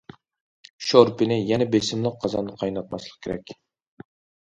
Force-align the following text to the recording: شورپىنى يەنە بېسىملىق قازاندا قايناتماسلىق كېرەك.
شورپىنى 0.87 1.37
يەنە 1.51 1.69
بېسىملىق 1.77 2.19
قازاندا 2.25 2.59
قايناتماسلىق 2.65 3.25
كېرەك. 3.25 3.59